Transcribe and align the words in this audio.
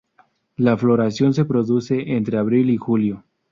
La 0.55 0.75
floración 0.77 1.31
se 1.35 1.45
produce 1.45 2.13
entre 2.13 2.39
abril 2.39 2.71
y 2.71 2.77
julio. 2.77 3.23